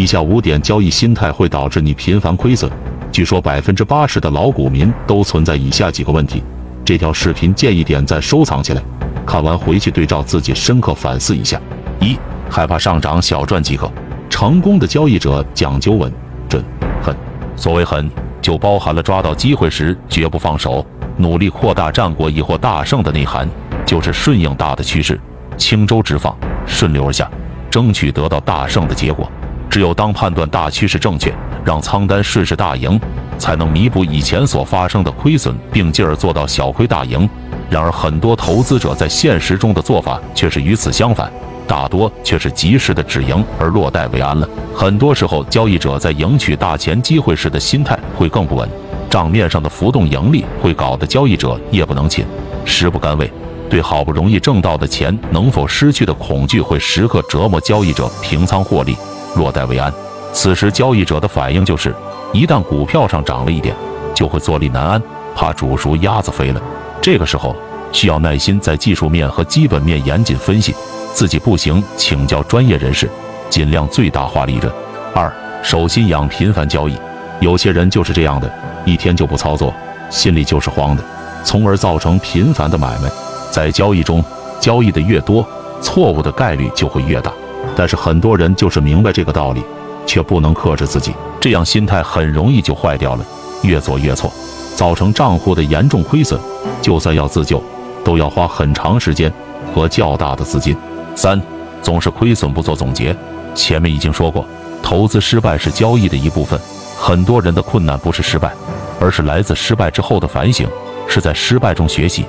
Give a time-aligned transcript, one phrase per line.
[0.00, 2.72] 以下五点交易心态会导致你频繁亏损。
[3.12, 6.42] 据说百分之八十的老股民都存在以下几个问题。
[6.86, 8.82] 这条视频建议点赞收藏起来，
[9.26, 11.60] 看完回去对照自己深刻反思一下。
[12.00, 12.16] 一、
[12.48, 13.92] 害怕上涨小赚即可。
[14.30, 16.10] 成功的交易者讲究稳、
[16.48, 16.64] 准、
[17.02, 17.14] 狠。
[17.54, 18.10] 所谓狠，
[18.40, 20.82] 就包含了抓到机会时绝不放手，
[21.18, 23.46] 努力扩大战果以获大胜的内涵。
[23.84, 25.20] 就是顺应大的趋势，
[25.58, 27.30] 轻舟直放，顺流而下，
[27.70, 29.30] 争取得到大胜的结果。
[29.70, 31.32] 只有当判断大趋势正确，
[31.64, 33.00] 让仓单顺势大赢，
[33.38, 37.28] 才能弥补以前所发生的亏损，并进而做到小亏大赢。
[37.70, 41.30] 然而，很多投资者在现实中的做法却是与此相反。
[41.68, 44.48] 大多却是及时的止盈而落袋为安了。
[44.74, 48.68] 很多时候，交易者在赢取大钱机会时的心态会更不稳，
[49.08, 52.24] 账面上的浮动盈利会搞得交易者夜不能寝，
[52.64, 53.32] 食不甘味。
[53.68, 58.96] 对好不容易挣到的钱能否失去的恐惧会时刻折磨交易者平仓获利，
[59.36, 59.92] 落袋为安。
[60.32, 61.94] 此时，交易者的反应就是，
[62.32, 63.74] 一旦股票上涨了一点，
[64.14, 65.02] 就会坐立难安，
[65.34, 66.60] 怕煮熟鸭子飞了。
[67.02, 67.56] 这个时候，
[67.92, 70.74] 需要耐心在技术面和基本面严谨分析。
[71.12, 73.10] 自己不行，请教专业人士，
[73.48, 74.72] 尽量最大化利润。
[75.12, 76.96] 二，守心养频繁交易，
[77.40, 78.48] 有些人就是这样的，
[78.84, 79.74] 一天就不操作，
[80.08, 81.02] 心里就是慌的，
[81.44, 83.10] 从而造成频繁的买卖。
[83.50, 84.24] 在交易中，
[84.60, 85.44] 交易的越多，
[85.82, 87.32] 错误的概率就会越大。
[87.76, 89.62] 但是很多人就是明白这个道理，
[90.06, 93.24] 却不能克制自己，这样心态很容易就坏掉了，
[93.62, 94.32] 越做越错，
[94.74, 96.40] 造成账户的严重亏损。
[96.82, 97.62] 就算要自救，
[98.04, 99.32] 都要花很长时间
[99.74, 100.76] 和较大的资金。
[101.14, 101.40] 三，
[101.82, 103.14] 总是亏损不做总结。
[103.54, 104.44] 前面已经说过，
[104.82, 106.58] 投资失败是交易的一部分。
[106.98, 108.52] 很多人的困难不是失败，
[109.00, 110.68] 而是来自失败之后的反省，
[111.08, 112.26] 是在失败中学习，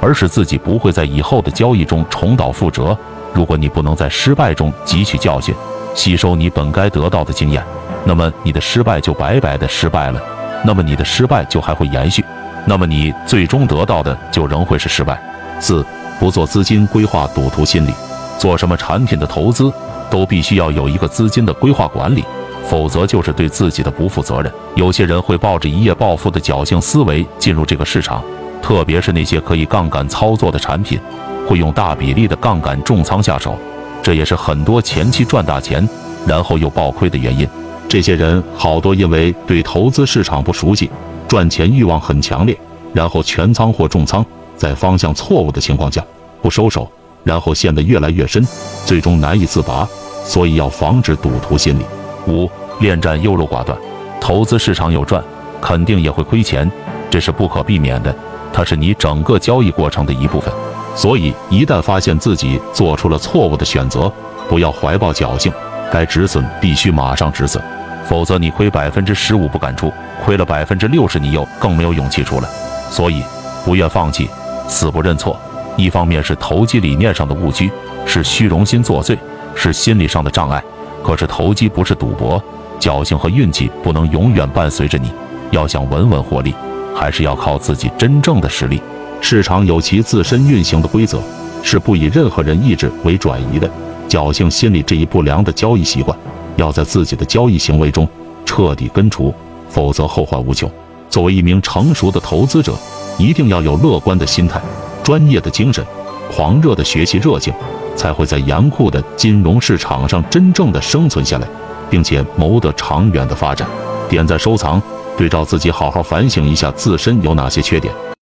[0.00, 2.96] 而使自己不会在以后的交易中重蹈覆辙。
[3.34, 5.54] 如果你不能在失败中汲取教训，
[5.94, 7.62] 吸收你本该得到的经验，
[8.04, 10.22] 那么你的失败就白白的失败了。
[10.64, 12.24] 那么你的失败就还会延续，
[12.64, 15.20] 那么你最终得到的就仍会是失败。
[15.60, 15.84] 四，
[16.18, 17.92] 不做资金规划，赌徒心理。
[18.38, 19.72] 做什么产品的投资，
[20.10, 22.24] 都必须要有一个资金的规划管理，
[22.66, 24.52] 否则就是对自己的不负责任。
[24.74, 28.22] 有些人会抱着一夜暴富的侥幸思维进入这个市场，
[28.62, 30.98] 特别是那些可以杠杆操作的产品，
[31.46, 33.56] 会用大比例的杠杆重仓下手，
[34.02, 35.86] 这也是很多前期赚大钱，
[36.26, 37.48] 然后又暴亏的原因。
[37.88, 40.90] 这些人好多因为对投资市场不熟悉，
[41.28, 42.58] 赚钱欲望很强烈，
[42.92, 44.24] 然后全仓或重仓，
[44.56, 46.04] 在方向错误的情况下
[46.42, 46.90] 不收手。
[47.22, 48.46] 然后陷得越来越深，
[48.84, 49.88] 最终难以自拔，
[50.26, 51.84] 所以要防止赌徒心理。
[52.28, 52.46] 五，
[52.80, 53.74] 恋战优柔寡断，
[54.20, 55.24] 投资市场有赚，
[55.58, 56.70] 肯定也会亏钱，
[57.08, 58.14] 这是不可避免的，
[58.52, 60.52] 它是你整个交易过程的一部分。
[60.96, 64.10] 所以一旦发现自己做出了错误的选择，
[64.48, 65.52] 不要怀抱侥幸，
[65.90, 67.62] 该止损必须马上止损，
[68.06, 69.92] 否则你亏百分之十五不敢出，
[70.24, 72.48] 亏了百分之六十你又更没有勇气出来。
[72.90, 73.22] 所以
[73.64, 74.28] 不愿放弃，
[74.68, 75.36] 死不认错。
[75.76, 77.70] 一方面是投机理念上的误区，
[78.06, 79.18] 是虚荣心作祟，
[79.56, 80.62] 是心理上的障碍。
[81.02, 82.40] 可是投机不是赌博，
[82.78, 85.12] 侥幸和运气不能永远伴随着你。
[85.50, 86.54] 要想稳稳获利，
[86.94, 88.80] 还是要靠自己真正的实力。
[89.26, 91.18] 市场有其自身运行的规则，
[91.62, 93.68] 是不以任何人意志为转移的。
[94.06, 96.14] 侥幸心理这一不良的交易习惯，
[96.56, 98.06] 要在自己的交易行为中
[98.44, 99.32] 彻底根除，
[99.70, 100.70] 否则后患无穷。
[101.08, 102.74] 作为一名成熟的投资者，
[103.16, 104.60] 一定要有乐观的心态。
[105.02, 105.82] 专业的精神，
[106.30, 107.50] 狂热的学习热情，
[107.96, 111.48] 才会在严酷的金融市场上真正的生存下来，
[111.88, 113.66] 并且谋得长远的发展。
[114.06, 114.80] 点赞收藏，
[115.16, 117.90] 对照自己好好反省一下自身有哪些缺点。